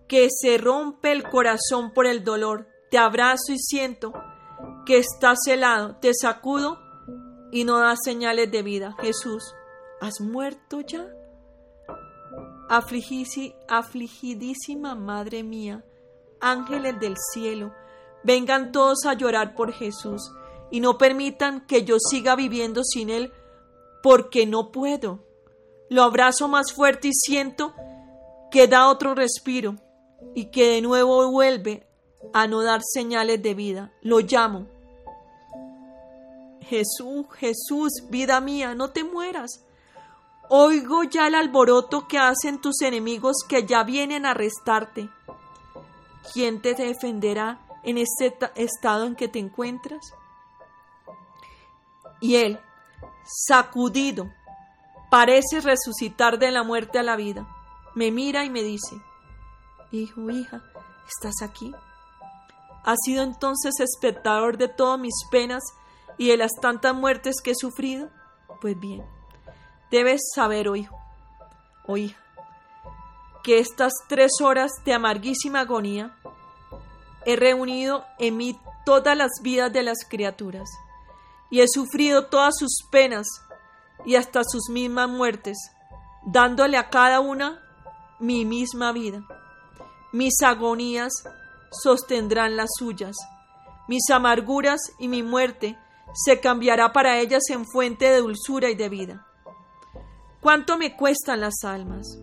[0.07, 2.69] que se rompe el corazón por el dolor.
[2.89, 4.13] Te abrazo y siento
[4.85, 5.97] que estás helado.
[5.97, 6.79] Te sacudo
[7.51, 8.95] y no das señales de vida.
[8.99, 9.53] Jesús,
[10.01, 11.07] ¿has muerto ya?
[12.69, 15.85] afligidísima Madre mía,
[16.41, 17.71] ángeles del cielo,
[18.25, 20.29] vengan todos a llorar por Jesús
[20.69, 23.31] y no permitan que yo siga viviendo sin Él
[24.03, 25.23] porque no puedo.
[25.89, 27.73] Lo abrazo más fuerte y siento
[28.51, 29.77] que da otro respiro
[30.33, 31.87] y que de nuevo vuelve
[32.33, 33.91] a no dar señales de vida.
[34.01, 34.67] Lo llamo.
[36.61, 39.63] Jesús, Jesús, vida mía, no te mueras.
[40.49, 45.09] Oigo ya el alboroto que hacen tus enemigos que ya vienen a arrestarte.
[46.33, 50.13] ¿Quién te defenderá en este estado en que te encuentras?
[52.19, 52.59] Y él,
[53.25, 54.29] sacudido,
[55.09, 57.47] parece resucitar de la muerte a la vida.
[57.95, 58.95] Me mira y me dice,
[59.91, 60.61] Hijo, hija,
[61.07, 61.73] ¿estás aquí?
[62.83, 65.63] ¿Has sido entonces espectador de todas mis penas
[66.17, 68.09] y de las tantas muertes que he sufrido?
[68.59, 69.05] Pues bien,
[69.89, 70.97] debes saber, oh hijo,
[71.85, 72.21] oh hija,
[73.43, 76.17] que estas tres horas de amarguísima agonía
[77.25, 80.69] he reunido en mí todas las vidas de las criaturas
[81.49, 83.25] y he sufrido todas sus penas
[84.05, 85.57] y hasta sus mismas muertes,
[86.25, 87.61] dándole a cada una
[88.19, 89.21] mi misma vida.
[90.17, 91.13] Mis agonías
[91.71, 93.15] sostendrán las suyas.
[93.87, 95.77] Mis amarguras y mi muerte
[96.25, 99.27] se cambiará para ellas en fuente de dulzura y de vida.
[100.41, 102.17] ¿Cuánto me cuestan las almas?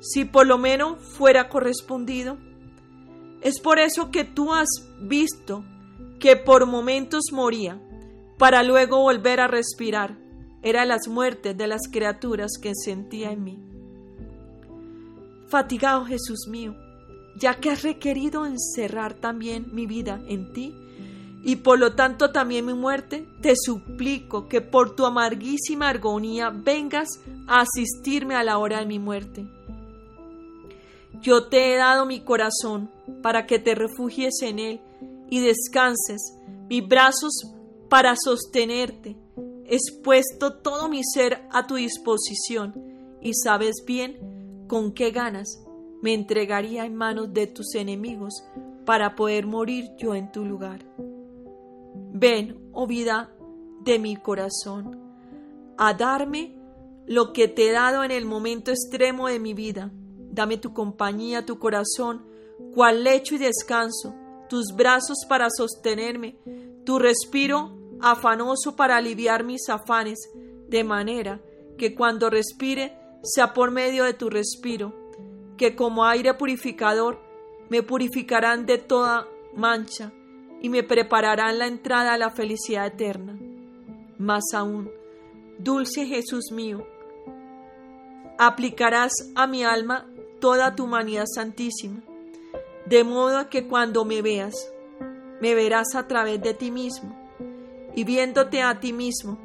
[0.00, 2.38] si por lo menos fuera correspondido.
[3.42, 4.68] Es por eso que tú has
[5.00, 5.64] visto
[6.18, 7.80] que por momentos moría,
[8.38, 10.18] para luego volver a respirar.
[10.62, 13.58] Era las muertes de las criaturas que sentía en mí.
[15.48, 16.74] Fatigado Jesús mío,
[17.40, 20.76] ya que has requerido encerrar también mi vida en ti,
[21.42, 27.08] y por lo tanto también mi muerte, te suplico que por tu amarguísima agonía vengas
[27.48, 29.46] a asistirme a la hora de mi muerte.
[31.22, 32.90] Yo te he dado mi corazón
[33.22, 34.80] para que te refugies en él
[35.30, 36.34] y descanses,
[36.68, 37.32] mis brazos
[37.88, 39.16] para sostenerte.
[39.64, 42.74] He puesto todo mi ser a tu disposición
[43.22, 45.62] y sabes bien con qué ganas
[46.02, 48.44] me entregaría en manos de tus enemigos
[48.84, 50.84] para poder morir yo en tu lugar.
[52.12, 53.30] Ven, oh vida
[53.82, 54.98] de mi corazón,
[55.76, 56.56] a darme
[57.06, 59.90] lo que te he dado en el momento extremo de mi vida.
[60.32, 62.24] Dame tu compañía, tu corazón,
[62.74, 64.14] cual lecho y descanso,
[64.48, 66.36] tus brazos para sostenerme,
[66.84, 70.18] tu respiro afanoso para aliviar mis afanes,
[70.68, 71.40] de manera
[71.76, 74.94] que cuando respire sea por medio de tu respiro,
[75.60, 77.20] que como aire purificador
[77.68, 80.10] me purificarán de toda mancha
[80.62, 83.38] y me prepararán la entrada a la felicidad eterna.
[84.16, 84.90] Más aún,
[85.58, 86.86] dulce Jesús mío,
[88.38, 90.06] aplicarás a mi alma
[90.40, 92.00] toda tu humanidad santísima,
[92.86, 94.72] de modo que cuando me veas,
[95.42, 97.14] me verás a través de ti mismo,
[97.94, 99.38] y viéndote a ti mismo,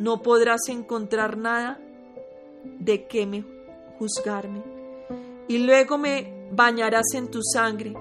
[0.00, 1.78] no podrás encontrar nada
[2.64, 3.44] de que me
[4.00, 4.73] juzgarme.
[5.48, 7.94] Y luego me bañarás en tu sangre,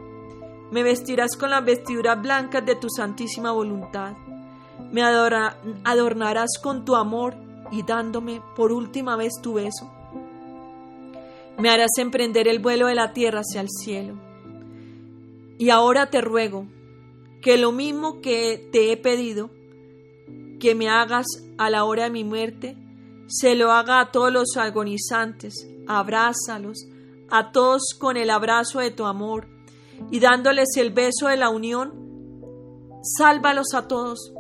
[0.72, 4.14] me vestirás con las vestiduras blancas de tu santísima voluntad,
[4.92, 7.36] me adornarás con tu amor
[7.72, 9.92] y dándome por última vez tu beso.
[11.58, 14.16] Me harás emprender el vuelo de la tierra hacia el cielo.
[15.58, 16.68] Y ahora te ruego
[17.42, 19.50] que lo mismo que te he pedido,
[20.60, 21.26] que me hagas
[21.58, 22.78] a la hora de mi muerte,
[23.28, 26.88] se lo haga a todos los agonizantes, abrázalos,
[27.36, 29.48] a todos con el abrazo de tu amor,
[30.12, 31.92] y dándoles el beso de la unión,
[33.02, 34.36] sálvalos a todos,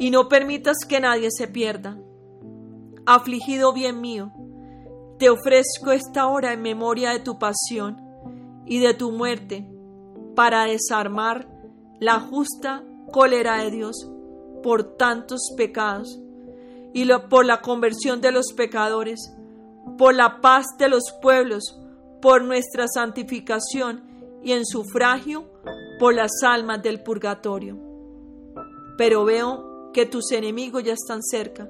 [0.00, 1.96] y no permitas que nadie se pierda.
[3.06, 4.32] Afligido bien mío,
[5.20, 8.00] te ofrezco esta hora en memoria de tu pasión
[8.66, 9.64] y de tu muerte
[10.34, 11.48] para desarmar
[12.00, 12.82] la justa
[13.12, 14.10] cólera de Dios
[14.60, 16.18] por tantos pecados
[16.92, 19.32] y por la conversión de los pecadores,
[19.96, 21.78] por la paz de los pueblos,
[22.22, 25.44] por nuestra santificación y en sufragio
[25.98, 27.76] por las almas del purgatorio.
[28.96, 31.68] Pero veo que tus enemigos ya están cerca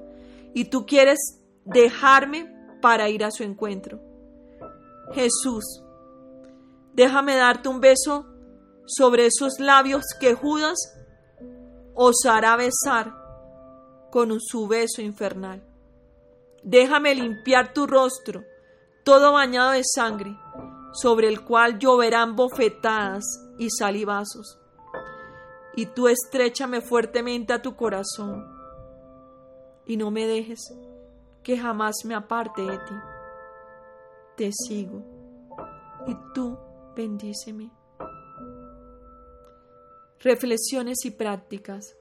[0.53, 1.19] y tú quieres
[1.65, 2.49] dejarme
[2.81, 3.99] para ir a su encuentro.
[5.13, 5.83] Jesús,
[6.93, 8.25] déjame darte un beso
[8.85, 10.77] sobre esos labios que Judas
[11.95, 13.13] osará besar
[14.11, 15.63] con su beso infernal.
[16.63, 18.43] Déjame limpiar tu rostro,
[19.03, 20.37] todo bañado de sangre,
[20.93, 23.23] sobre el cual lloverán bofetadas
[23.57, 24.59] y salivazos.
[25.75, 28.45] Y tú estrechame fuertemente a tu corazón
[29.85, 30.59] y no me dejes
[31.43, 32.93] que jamás me aparte de ti.
[34.37, 35.03] Te sigo
[36.07, 36.57] y tú
[36.95, 37.71] bendíceme.
[40.19, 41.97] Reflexiones y prácticas.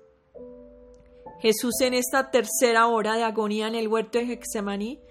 [1.40, 5.03] Jesús en esta tercera hora de agonía en el huerto de Hexemaní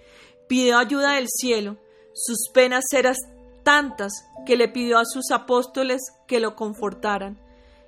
[0.47, 1.77] pidió ayuda del cielo.
[2.13, 3.15] Sus penas eran
[3.64, 4.12] tantas
[4.45, 7.39] que le pidió a sus apóstoles que lo confortaran.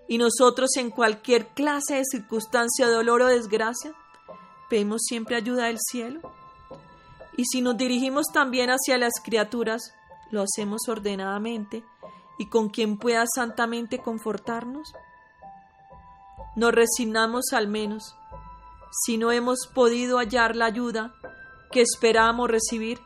[0.08, 3.94] Y nosotros en cualquier clase de circunstancia, dolor o desgracia,
[4.70, 6.22] pedimos siempre ayuda del cielo.
[7.38, 9.94] Y si nos dirigimos también hacia las criaturas,
[10.30, 11.84] lo hacemos ordenadamente
[12.38, 14.94] y con quien pueda santamente confortarnos.
[16.56, 18.16] Nos resignamos al menos,
[19.06, 21.14] si no hemos podido hallar la ayuda
[21.72, 23.00] que esperábamos recibir,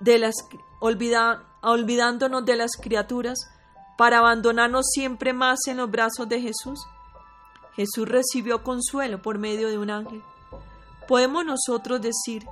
[0.00, 0.34] de las,
[0.80, 3.38] olvidándonos de las criaturas
[3.96, 6.80] para abandonarnos siempre más en los brazos de Jesús.
[7.74, 10.22] Jesús recibió consuelo por medio de un ángel.
[11.06, 12.46] Podemos nosotros decir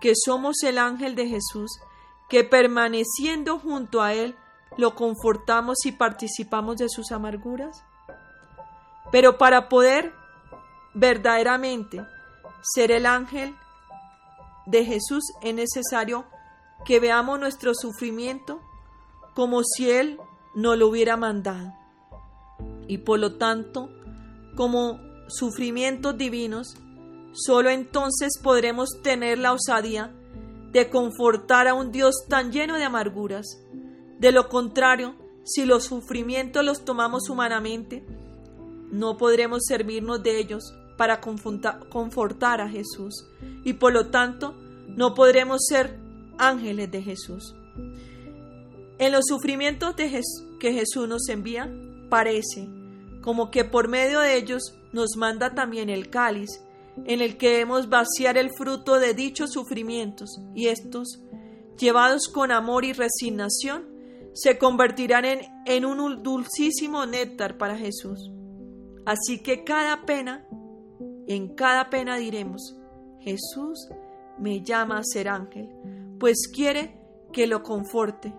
[0.00, 1.70] que somos el ángel de Jesús,
[2.28, 4.36] que permaneciendo junto a Él,
[4.76, 7.84] lo confortamos y participamos de sus amarguras.
[9.10, 10.12] Pero para poder
[10.94, 12.04] verdaderamente
[12.62, 13.56] ser el ángel
[14.70, 16.24] de Jesús es necesario
[16.84, 18.60] que veamos nuestro sufrimiento
[19.34, 20.18] como si Él
[20.54, 21.72] no lo hubiera mandado.
[22.88, 23.90] Y por lo tanto,
[24.56, 24.98] como
[25.28, 26.76] sufrimientos divinos,
[27.32, 30.12] Solo entonces podremos tener la osadía
[30.72, 33.46] de confortar a un Dios tan lleno de amarguras.
[34.18, 35.14] De lo contrario,
[35.44, 38.04] si los sufrimientos los tomamos humanamente,
[38.90, 43.26] no podremos servirnos de ellos para confortar a Jesús
[43.64, 44.54] y por lo tanto
[44.96, 45.98] no podremos ser
[46.38, 47.54] ángeles de Jesús.
[48.98, 51.72] En los sufrimientos que Jesús nos envía,
[52.08, 52.68] parece
[53.22, 56.50] como que por medio de ellos nos manda también el cáliz
[57.04, 61.22] en el que debemos vaciar el fruto de dichos sufrimientos y estos,
[61.78, 63.88] llevados con amor y resignación,
[64.34, 68.30] se convertirán en, en un dulcísimo néctar para Jesús.
[69.06, 70.46] Así que cada pena,
[71.26, 72.76] en cada pena diremos,
[73.20, 73.88] Jesús
[74.40, 75.68] me llama a ser ángel,
[76.18, 76.98] pues quiere
[77.32, 78.34] que lo conforte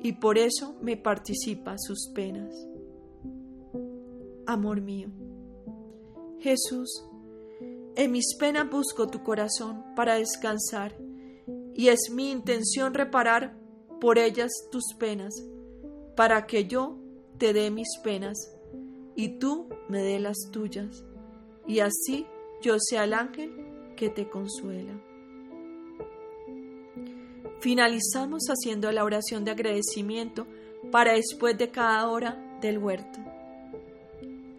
[0.00, 2.54] y por eso me participa sus penas.
[4.46, 5.08] Amor mío,
[6.40, 7.04] Jesús,
[7.94, 10.96] en mis penas busco tu corazón para descansar
[11.74, 13.56] y es mi intención reparar
[14.00, 15.34] por ellas tus penas,
[16.16, 16.98] para que yo
[17.38, 18.36] te dé mis penas
[19.14, 21.04] y tú me dé las tuyas,
[21.66, 22.26] y así
[22.62, 23.54] yo sea el ángel
[23.96, 25.11] que te consuela.
[27.62, 30.48] Finalizamos haciendo la oración de agradecimiento
[30.90, 33.20] para después de cada hora del huerto.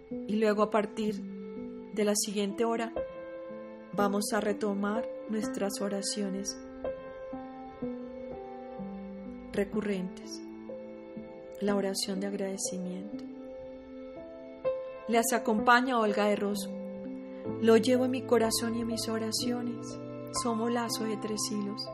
[0.09, 1.21] Y luego a partir
[1.93, 2.93] de la siguiente hora
[3.91, 6.57] vamos a retomar nuestras oraciones
[9.51, 10.41] recurrentes,
[11.59, 13.25] la oración de agradecimiento.
[15.09, 16.71] Les acompaña Olga de Rosso.
[17.59, 19.85] Lo llevo en mi corazón y en mis oraciones.
[20.41, 21.85] Somos lazo de tres hilos.